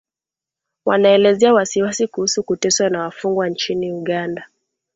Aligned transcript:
Wanaelezea 0.85 1.53
wasiwasi 1.53 2.07
kuhusu 2.07 2.43
kuteswa 2.43 2.89
wafungwa 2.99 3.49
nchini 3.49 3.91
Uganda 3.91 4.47